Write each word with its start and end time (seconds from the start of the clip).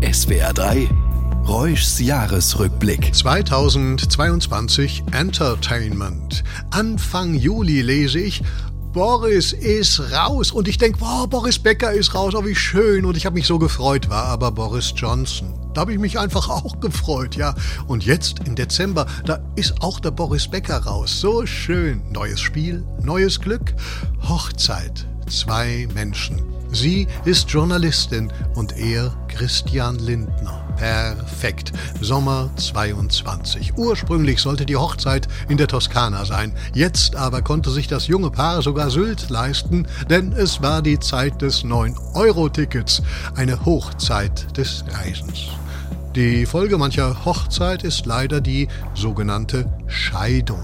SWR 0.00 0.52
3 0.52 0.88
Reuschs 1.46 1.98
Jahresrückblick. 1.98 3.12
2022 3.12 5.02
Entertainment. 5.12 6.44
Anfang 6.70 7.34
Juli 7.34 7.82
lese 7.82 8.20
ich, 8.20 8.42
Boris 8.92 9.52
ist 9.52 10.00
raus. 10.12 10.52
Und 10.52 10.68
ich 10.68 10.78
denke, 10.78 11.00
wow, 11.00 11.26
Boris 11.28 11.58
Becker 11.58 11.90
ist 11.92 12.14
raus, 12.14 12.34
oh 12.36 12.44
wie 12.44 12.54
schön. 12.54 13.04
Und 13.04 13.16
ich 13.16 13.26
habe 13.26 13.34
mich 13.34 13.48
so 13.48 13.58
gefreut, 13.58 14.08
war 14.08 14.26
aber 14.26 14.52
Boris 14.52 14.92
Johnson. 14.94 15.52
Da 15.74 15.80
habe 15.80 15.92
ich 15.92 15.98
mich 15.98 16.18
einfach 16.18 16.48
auch 16.50 16.78
gefreut, 16.78 17.34
ja. 17.34 17.54
Und 17.88 18.04
jetzt 18.04 18.46
im 18.46 18.54
Dezember, 18.54 19.06
da 19.24 19.40
ist 19.56 19.82
auch 19.82 19.98
der 19.98 20.12
Boris 20.12 20.46
Becker 20.46 20.78
raus. 20.78 21.20
So 21.20 21.44
schön. 21.44 22.02
Neues 22.12 22.40
Spiel, 22.40 22.84
neues 23.02 23.40
Glück. 23.40 23.74
Hochzeit. 24.28 25.08
Zwei 25.28 25.86
Menschen. 25.94 26.42
Sie 26.70 27.06
ist 27.24 27.50
Journalistin 27.50 28.32
und 28.54 28.76
er 28.76 29.12
Christian 29.28 29.98
Lindner. 29.98 30.64
Perfekt. 30.76 31.72
Sommer 32.00 32.50
22. 32.56 33.76
Ursprünglich 33.76 34.40
sollte 34.40 34.64
die 34.64 34.76
Hochzeit 34.76 35.28
in 35.48 35.56
der 35.56 35.66
Toskana 35.66 36.24
sein. 36.24 36.52
Jetzt 36.74 37.16
aber 37.16 37.42
konnte 37.42 37.70
sich 37.70 37.88
das 37.88 38.06
junge 38.06 38.30
Paar 38.30 38.62
sogar 38.62 38.90
Sylt 38.90 39.28
leisten, 39.28 39.86
denn 40.08 40.32
es 40.32 40.62
war 40.62 40.82
die 40.82 40.98
Zeit 40.98 41.42
des 41.42 41.64
9-Euro-Tickets. 41.64 43.02
Eine 43.34 43.64
Hochzeit 43.64 44.56
des 44.56 44.84
Reisens. 44.90 45.48
Die 46.14 46.46
Folge 46.46 46.78
mancher 46.78 47.24
Hochzeit 47.24 47.82
ist 47.82 48.06
leider 48.06 48.40
die 48.40 48.68
sogenannte 48.94 49.70
Scheidung. 49.88 50.62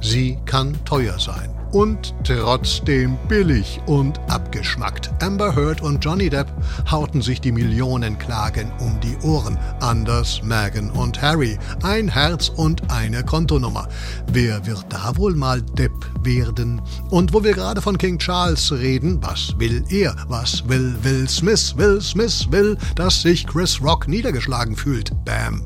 Sie 0.00 0.38
kann 0.44 0.82
teuer 0.84 1.18
sein 1.18 1.57
und 1.72 2.14
trotzdem 2.24 3.16
billig 3.28 3.80
und 3.86 4.18
abgeschmackt. 4.28 5.10
Amber 5.22 5.54
Heard 5.54 5.80
und 5.80 6.04
Johnny 6.04 6.30
Depp 6.30 6.48
hauten 6.90 7.22
sich 7.22 7.40
die 7.40 7.52
Millionenklagen 7.52 8.70
um 8.80 8.98
die 9.00 9.16
Ohren. 9.26 9.58
Anders 9.80 10.42
Meghan 10.42 10.90
und 10.90 11.20
Harry. 11.22 11.58
Ein 11.82 12.08
Herz 12.08 12.48
und 12.48 12.90
eine 12.90 13.24
Kontonummer. 13.24 13.88
Wer 14.32 14.66
wird 14.66 14.86
da 14.88 15.16
wohl 15.16 15.34
mal 15.34 15.62
Depp 15.62 15.92
werden? 16.22 16.80
Und 17.10 17.32
wo 17.32 17.42
wir 17.42 17.52
gerade 17.52 17.80
von 17.80 17.98
King 17.98 18.18
Charles 18.18 18.72
reden, 18.72 19.18
was 19.22 19.54
will 19.58 19.84
er? 19.90 20.14
Was 20.28 20.66
will 20.68 20.94
Will 21.02 21.28
Smith? 21.28 21.74
Will 21.76 22.00
Smith 22.00 22.50
will, 22.50 22.76
dass 22.96 23.22
sich 23.22 23.46
Chris 23.46 23.80
Rock 23.82 24.08
niedergeschlagen 24.08 24.76
fühlt. 24.76 25.12
Bam. 25.24 25.62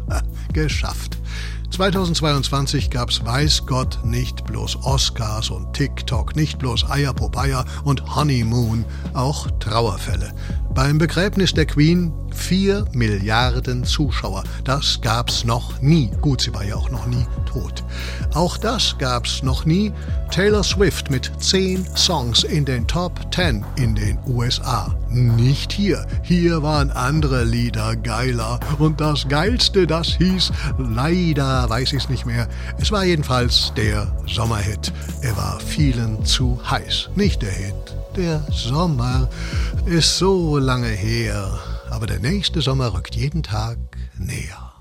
Geschafft. 0.52 1.18
2022 1.72 2.90
gab's 2.90 3.24
weiß 3.24 3.64
Gott 3.64 3.98
nicht 4.04 4.44
bloß 4.44 4.84
Oscars 4.84 5.48
und 5.48 5.72
TikTok, 5.72 6.36
nicht 6.36 6.58
bloß 6.58 6.90
Eier 6.90 7.14
Popeye 7.14 7.64
und 7.84 8.14
Honeymoon, 8.14 8.84
auch 9.14 9.50
Trauerfälle. 9.58 10.34
Beim 10.74 10.98
Begräbnis 10.98 11.54
der 11.54 11.64
Queen 11.64 12.12
vier 12.52 12.84
Milliarden 12.92 13.82
Zuschauer. 13.82 14.44
Das 14.64 15.00
gab's 15.00 15.42
noch 15.46 15.80
nie. 15.80 16.10
Gut, 16.20 16.42
sie 16.42 16.52
war 16.52 16.62
ja 16.62 16.76
auch 16.76 16.90
noch 16.90 17.06
nie 17.06 17.24
tot. 17.46 17.82
Auch 18.34 18.58
das 18.58 18.94
gab's 18.98 19.42
noch 19.42 19.64
nie. 19.64 19.90
Taylor 20.30 20.62
Swift 20.62 21.10
mit 21.10 21.32
zehn 21.38 21.86
Songs 21.96 22.44
in 22.44 22.66
den 22.66 22.86
Top 22.86 23.18
10 23.34 23.64
in 23.76 23.94
den 23.94 24.18
USA. 24.26 24.94
Nicht 25.08 25.72
hier. 25.72 26.06
Hier 26.22 26.62
waren 26.62 26.90
andere 26.90 27.44
Lieder 27.44 27.96
geiler. 27.96 28.60
Und 28.78 29.00
das 29.00 29.26
Geilste, 29.28 29.86
das 29.86 30.08
hieß, 30.08 30.52
leider 30.76 31.70
weiß 31.70 31.94
ich's 31.94 32.10
nicht 32.10 32.26
mehr. 32.26 32.48
Es 32.76 32.92
war 32.92 33.06
jedenfalls 33.06 33.72
der 33.78 34.14
Sommerhit. 34.26 34.92
Er 35.22 35.34
war 35.38 35.58
vielen 35.58 36.22
zu 36.26 36.60
heiß. 36.70 37.08
Nicht 37.14 37.40
der 37.40 37.52
Hit. 37.52 37.96
Der 38.14 38.42
Sommer 38.50 39.30
ist 39.86 40.18
so 40.18 40.58
lange 40.58 40.88
her, 40.88 41.48
aber 41.92 42.06
der 42.06 42.20
nächste 42.20 42.62
Sommer 42.62 42.94
rückt 42.94 43.14
jeden 43.14 43.42
Tag 43.42 43.78
näher. 44.18 44.71